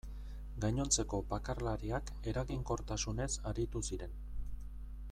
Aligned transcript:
Gainontzeko 0.63 1.19
bakarlariak 1.33 2.09
eraginkortasunez 2.33 3.31
aritu 3.53 3.85
ziren. 3.93 4.19